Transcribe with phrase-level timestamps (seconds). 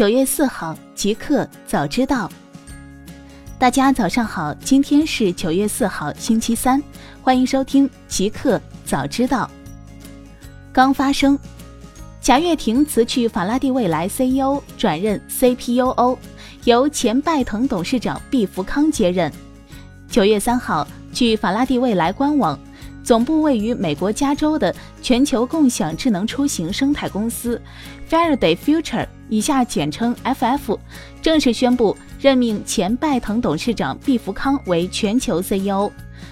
[0.00, 2.26] 九月四号，极客早知道。
[3.58, 6.82] 大家早上好，今天是九月四号，星期三，
[7.20, 9.50] 欢迎收听极客早知道。
[10.72, 11.38] 刚发生，
[12.18, 16.16] 贾跃亭辞去法拉第未来 CEO，转任 CPUO，
[16.64, 19.30] 由前拜腾董事长毕福康接任。
[20.08, 22.58] 九月三号，据法拉第未来官网。
[23.02, 27.60] 总部位于美国加州的全球共享智能出行生态公司
[28.08, 30.78] Faraday Future（ 以下简称 FF）
[31.20, 35.90] 正式宣布任命前拜腾董事长毕福康为全球 CEO。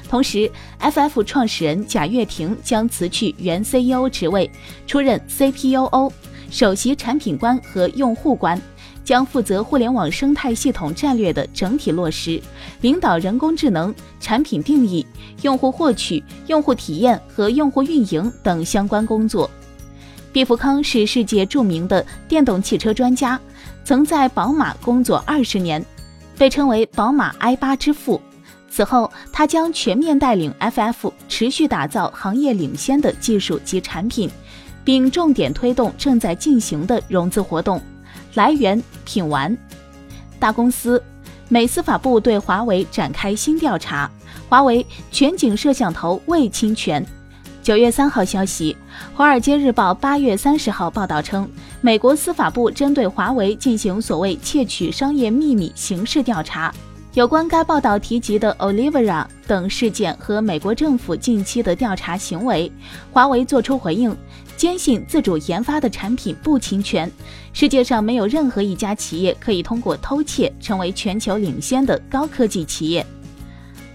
[0.08, 0.50] 同时
[0.80, 4.50] ，FF 创始人贾跃亭将辞去原 CEO 职位，
[4.86, 6.12] 出任 CPUO（
[6.50, 8.60] 首席产品官和用户官）。
[9.08, 12.38] 将负责互联网生态系统战略的整体落实，
[12.82, 15.06] 领导人工智能、产品定义、
[15.40, 19.50] 用户获取、用户体验和用户运营等相关工作。
[20.30, 23.40] 毕福康是世界著名的电动汽车专家，
[23.82, 25.82] 曾在宝马工作二十年，
[26.36, 28.20] 被称为“宝马 i 八之父”。
[28.68, 34.28] 此后，他将全面带领 FF 持续打造行业领先的技术及产品，
[34.84, 37.80] 并重点推动正在进行的融资活动。
[38.34, 39.56] 来源：品玩。
[40.38, 41.02] 大公司，
[41.48, 44.10] 美司法部对华为展开新调查，
[44.48, 47.04] 华为全景摄像头未侵权。
[47.62, 48.76] 九月三号消息，
[49.16, 51.46] 《华尔街日报》八月三十号报道称，
[51.80, 56.72] 美国司法部针对华为进行所谓窃取商业秘密刑事调查。
[57.14, 62.70] 有关该报道提及的 Olivera 等事件和美国政府近期的调查行为，
[63.12, 64.16] 华为作出回应，
[64.58, 67.08] 坚信自主研发的产品不侵权。
[67.52, 73.06] 世界上没有任何一家企业可以通过偷窃成为全球领先的高科技企业。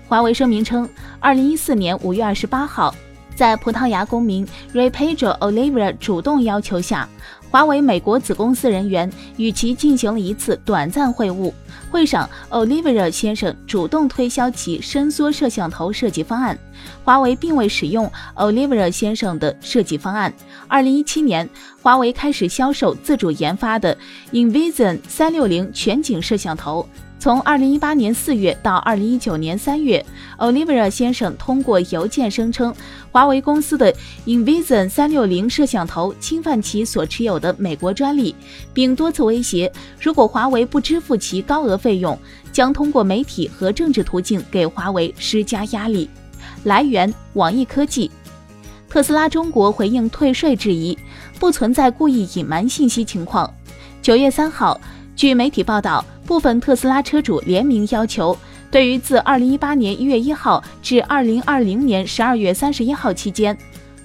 [0.08, 2.95] 华为声明称，二零一四年五月二十八号。
[3.36, 7.09] 在葡萄牙公民 Ray Pedro Oliveira 主动要求下，
[7.53, 11.53] 华为美国子公司人员与其进行了一次短暂会晤。
[11.91, 16.57] 会上，Oliver 先生主动推销其伸缩摄像头设计方案。
[17.03, 20.33] 华为并未使用 Oliver 先生的设计方案。
[20.67, 21.47] 二零一七年，
[21.79, 23.95] 华为开始销售自主研发的
[24.31, 26.89] Invision 三六零全景摄像头。
[27.23, 30.06] 从二零一八年四月到二零一九年三月
[30.39, 32.75] ，Oliver 先生通过邮件声称，
[33.13, 33.95] 华为公司的
[34.25, 38.35] Invision 三六零摄像头侵犯其所持有的美国专利，
[38.73, 42.19] 并多次威胁，如果华为不支付其高额费用，
[42.51, 46.09] 将通过媒体和政治途径给华为施加压力。
[46.66, 48.11] 来源：网易科技。
[48.90, 50.97] 特斯拉中国回应退税质疑，
[51.40, 53.50] 不存在故意隐瞒信息情况。
[54.01, 54.78] 九月三号，
[55.16, 56.03] 据媒体报道。
[56.33, 58.35] 部分特斯拉车主联名要求，
[58.71, 63.55] 对于自二零一八年一月一号至二零二零年十二月三十一号期间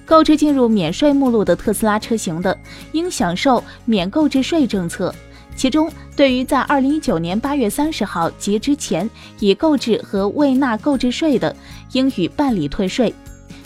[0.05, 2.55] 购置进入免税目录的特斯拉车型的，
[2.91, 5.11] 应享受免购置税政策。
[5.55, 11.55] 其中，对于在二零一九年八月三十号及之前已购置和未纳购置税的，
[11.93, 13.11] 应予办理退税。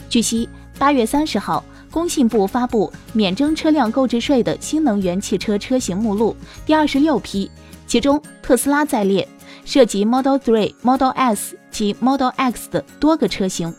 [0.08, 0.48] 据悉，
[0.80, 6.34] 八月三十号，工信部发布免征车辆购置税的新能源汽车车型目录
[6.66, 7.52] 第二十六批。
[7.86, 9.28] 其中，特斯拉在列，
[9.66, 13.74] 涉及 Model 3、Model S 及 Model X 的多个车型。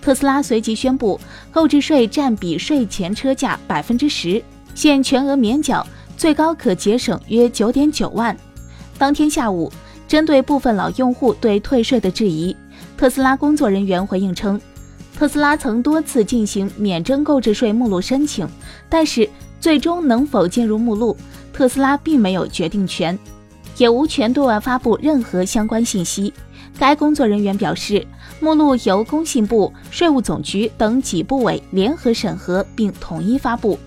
[0.00, 1.18] 特斯拉随即宣布，
[1.50, 4.42] 购置税占比税前车价百分之十，
[4.74, 8.36] 现全额免缴，最高可节省约九点九万。
[8.98, 9.72] 当天下午，
[10.06, 12.54] 针对部分老用户对退税的质疑，
[12.96, 14.60] 特斯拉工作人员回应称，
[15.16, 18.46] 特斯拉曾多次进行免征购置税目录申请，
[18.90, 19.28] 但是
[19.58, 21.16] 最终能否进入目录，
[21.52, 23.18] 特斯拉并没有决定权。
[23.76, 26.32] 也无权对外发布任何相关信息。
[26.78, 28.04] 该工作人员表示，
[28.40, 33.78] 目录由工信部、税务总局等几部委联合审核并统一发布。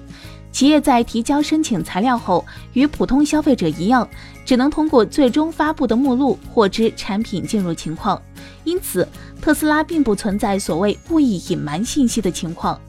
[0.52, 2.44] 企业在提交申请材料后，
[2.74, 4.08] 与普通消费者一样，
[4.44, 8.20] 只能通过最终发布的目录获知产品进入情况。
[8.64, 9.08] 因此，
[9.42, 12.80] 特斯拉并不存在所谓故意隐瞒信息的情况。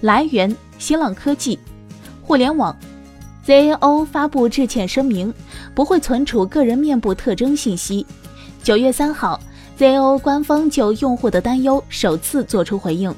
[0.00, 1.58] 来源：新浪科技、
[2.22, 2.74] 互联网。
[3.48, 5.32] ZAO 发布致歉声明，
[5.74, 8.04] 不会存储个人面部特征信息。
[8.62, 9.40] 九月三号
[9.78, 13.10] ，ZAO 官方就用户的担忧首次作出回应。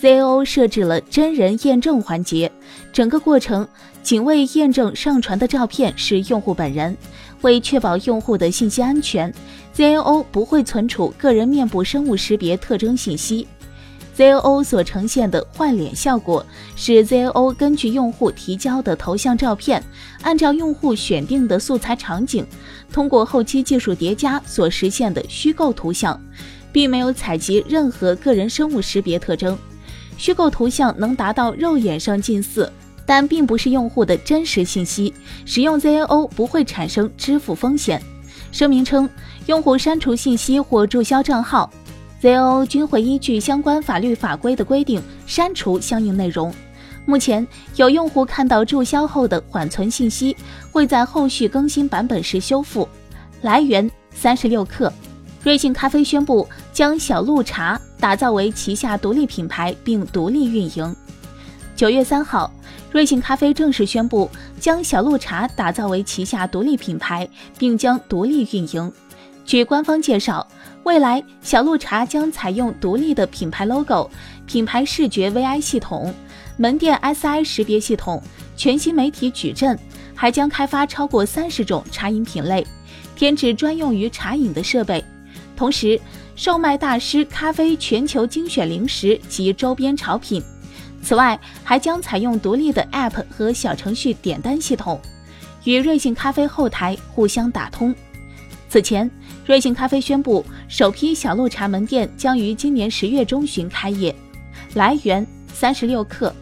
[0.00, 2.50] ZAO 设置了真人验证环节，
[2.90, 3.68] 整个过程
[4.02, 6.96] 仅为验证上传的照片是用户本人。
[7.42, 9.30] 为确保用户的信息安全
[9.76, 13.46] ，ZAO 不会存储个人面部生物识别特征信息。
[14.16, 19.82] ZAO 所呈现的换脸效果是 ZAO 根据用户提交的头像照片，
[20.22, 22.46] 按照用户选定的素材场景，
[22.90, 26.18] 通过后期技术叠加所实现的虚构图像，
[26.72, 29.56] 并没有采集任何个人生物识别特征。
[30.16, 32.72] 虚构图像能达到肉眼上近似，
[33.04, 35.12] 但并不是用户的真实信息，
[35.44, 38.02] 使用 ZAO 不会产生支付风险。
[38.50, 39.06] 声明称，
[39.44, 41.70] 用户删除信息或注销账号
[42.22, 46.52] Zo 均会依据相关法律法规的规定删除相应内容。
[47.04, 47.46] 目前
[47.76, 50.36] 有用户看到注销后的缓存信息，
[50.72, 52.88] 会在后续更新版本时修复。
[53.42, 54.90] 来源：三十六氪。
[55.42, 60.96] 瑞幸咖啡宣布将小鹿茶打造为旗下独立品牌，并独立运营。
[61.76, 62.50] 九月三号。
[62.92, 67.28] 瑞幸咖啡正式宣布将小鹿茶打造为旗下独立品牌，
[67.58, 68.90] 并将独立运营。
[69.44, 70.46] 据官方介绍，
[70.86, 74.08] 未来小鹿茶将采用独立的品牌 logo、
[74.46, 76.14] 品牌视觉 VI 系统、
[76.56, 78.22] 门店 SI 识别系统、
[78.56, 79.76] 全新媒体矩阵，
[80.14, 82.64] 还将开发超过三十种茶饮品类，
[83.16, 85.04] 添置专用于茶饮的设备，
[85.56, 86.00] 同时
[86.36, 90.40] 售卖大师咖啡全球精选零食及周边潮品。
[91.02, 95.00] 此外，还将采用独立的 App 和小程序点单系统，
[95.64, 97.92] 与瑞幸咖啡后台互相打通。
[98.68, 99.08] 此前，
[99.46, 104.12] 瑞幸咖啡宣布，首批小鹿茶门店将于今年十月中旬开业。
[104.74, 106.32] 来源：三十六氪。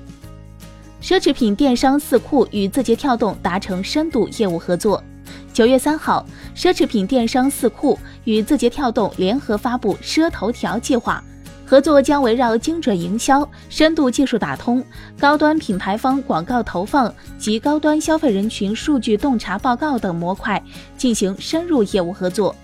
[1.03, 5.05] 奢侈品电商四库与字节跳动达成深度业务合作。
[5.53, 6.25] 九月三号，
[6.57, 11.23] 奢侈品电商四库与字节跳动联合发布“奢头条”计划。
[11.67, 14.83] 合作将围绕精准营销、深度技术打通、
[15.19, 20.63] 高端品牌方广告投放及高端消费人群数据洞察报告等模块
[20.97, 22.55] 进行深入业务合作。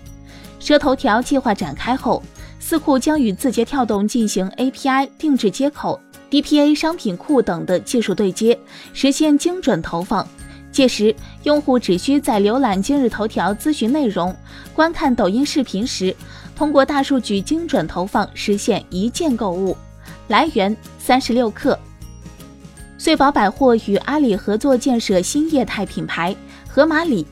[0.61, 2.21] 蛇头条计划展开后，
[2.59, 5.99] 四库将与字节跳动进行 API 定制接口、
[6.29, 8.57] DPA 商品库等的技术对接，
[8.93, 10.25] 实现精准投放。
[10.71, 11.13] 届时，
[11.43, 14.33] 用户只需在浏览今日头条咨询内容、
[14.75, 16.15] 观看抖音视频时。
[16.55, 19.75] 通过大数据精准投放实现一键购物。
[20.27, 21.75] 来源：三十六氪。
[22.99, 26.35] 穗宝百货与阿里合作建设新业态品牌
[26.67, 27.25] 盒马里。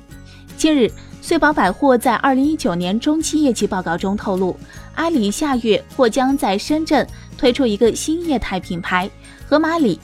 [0.58, 0.92] 近日，
[1.30, 4.58] 穗宝百货在二零一九年中期业绩报告中透露，
[4.96, 9.08] 阿里下月或将在深圳推出一个新业态品牌
[9.48, 10.00] 盒马里。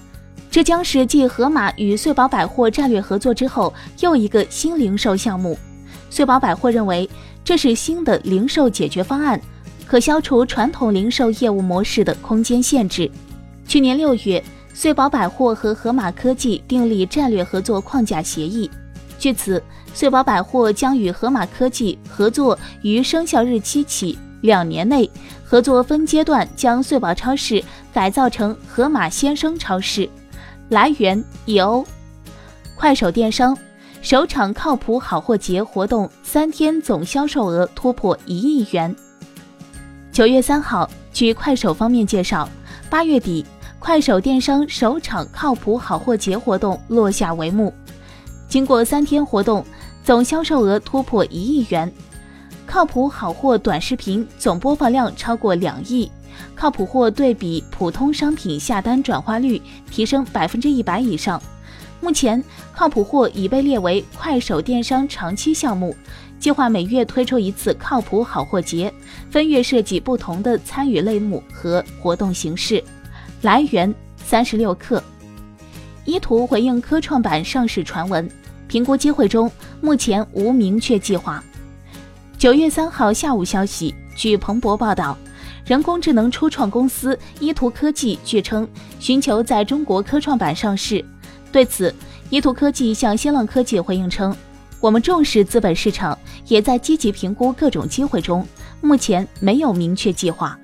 [0.52, 5.58] 这将是继盒马与穗宝百货战略合作之后又一个新零售项目。
[6.12, 7.10] 穗宝百货认为。
[7.44, 9.42] 这是新的零售解决方案，
[9.88, 13.10] 可消除传统零售业务模式的空间限制。
[13.68, 14.44] 去年六月，
[14.76, 18.70] 穗宝百货和盒马科技订立战略合作框架协议，
[19.26, 19.60] 据此，
[19.92, 25.10] 穗宝百货将与盒马科技合作，于生效日期起两年内，
[25.44, 30.08] 合作分阶段将穗宝超市改造成盒马鲜生超市。
[30.70, 31.84] 来源：EO，
[32.76, 33.58] 快手电商。
[34.00, 38.96] 首场靠谱好货节活动三天总销售额突破一亿元。
[40.12, 42.48] 九月三号，据快手方面介绍，
[42.92, 43.44] 八月底，
[43.80, 47.74] 快手电商首场靠谱好货节活动落下帷幕。
[48.56, 49.66] 经过三天活动，
[50.02, 51.92] 总销售额突破一亿元。
[52.66, 56.10] 靠谱好货短视频总播放量超过两亿，
[56.56, 59.62] 靠谱货对比普通商品下单转化率
[59.92, 61.38] 提升百分之一百以上。
[62.00, 62.42] 目前，
[62.72, 65.94] 靠谱货已被列为快手电商长期项目，
[66.40, 68.90] 计划每月推出一次靠谱好货节，
[69.30, 72.82] 分月设计不同的参与类目和活动形式。
[73.42, 75.02] 来源：三十六氪。
[76.06, 78.30] 依图回应科创板上市传闻，
[78.68, 79.52] 评估机会中，
[79.82, 81.44] 目前无明确计划。
[82.38, 85.18] 九月三号下午消息，据彭博报道，
[85.66, 88.68] 人工智能初创公司依图科技据称
[89.00, 91.04] 寻求在中国科创板上市。
[91.52, 91.94] 对此，
[92.30, 94.36] 依图科技向新浪科技回应称
[94.82, 98.46] ：“我们重视资本市场，也在积极评估各种机会中，
[98.82, 100.60] 目前没有明确计划。”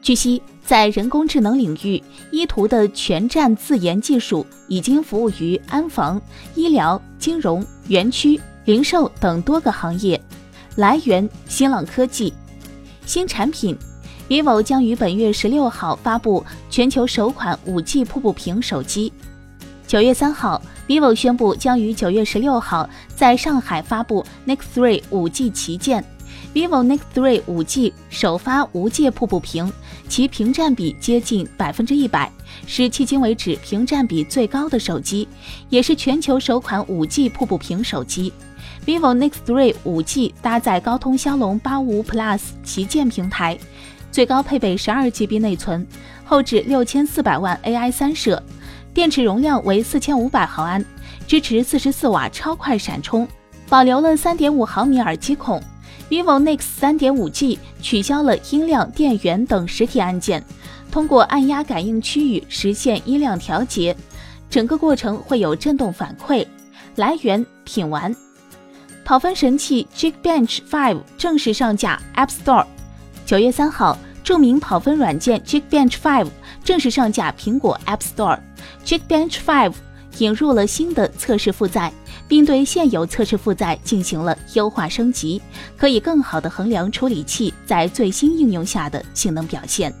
[0.00, 6.20] 据悉，在人工智能领域，依图的全站自研技术已经服务于安防、
[6.54, 10.20] 医疗、金融、园区、零售等多个行业。
[10.76, 12.34] 来源：新浪科技。
[13.06, 13.74] 新产品
[14.28, 19.10] ，vivo 将于本月十六号发布全球首款 5G 瀑布屏手机。
[19.86, 26.04] 九月三号，vivo 宣布将于九月十六号在上海发布 Nex 3 5G 旗舰。
[26.54, 29.70] Vivo Nex 3 5G 首发无界瀑布屏，
[30.08, 32.30] 其屏占比接近百分之一百，
[32.66, 35.28] 是迄今为止屏占比最高的手机，
[35.68, 38.32] 也是全球首款 5G 瀑布屏手机。
[38.86, 43.58] vivo Nex 3 5G 搭载高通骁龙八五五 Plus 旗舰平台，
[44.10, 45.86] 最高配备十二 GB 内存，
[46.24, 48.42] 后置六千四百万 AI 三摄。
[48.94, 50.84] 电池容量为四千五百毫安，
[51.26, 53.28] 支持四十四瓦超快闪充，
[53.68, 55.62] 保留了三点五毫米耳机孔。
[56.08, 60.42] Vivo Nex 三点五 G 取消了音量、电源等实体按键，
[60.90, 63.94] 通过按压感应区域实现音量调节。
[64.50, 66.46] 整个过程会有震动反馈。
[66.96, 68.14] 来源：品玩。
[69.04, 72.66] 跑分神器 Geekbench 5正式上架 App Store。
[73.24, 76.26] 九月三号，著名跑分软件 Geekbench 5
[76.64, 78.38] 正式上架苹果 App Store。
[78.84, 79.72] Geekbench 5
[80.18, 81.92] 引入了新的测试负载，
[82.28, 85.40] 并对现有测试负载进行了优化升级，
[85.76, 89.92] 可以更好地衡量处理器在最新应用下的性能表现。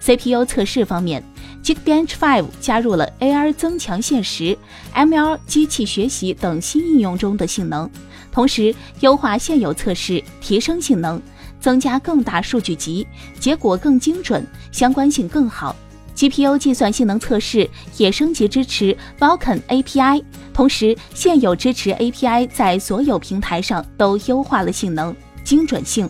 [0.00, 1.22] CPU 测试方面
[1.62, 4.58] ，Geekbench 5加入了 AR 增强现实、
[4.94, 7.88] ML 机器学习等新应用中的性能，
[8.32, 11.22] 同时优化现有测试，提升性能，
[11.60, 13.06] 增加更大数据集，
[13.38, 15.76] 结果更精准，相关性更好。
[16.14, 26.08] GPU 计算性能测试也升级支持 Vulkan API，同时现有支持 API 在所有平台上都优化了性能、精准性。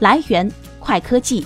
[0.00, 1.44] 来源：快科技。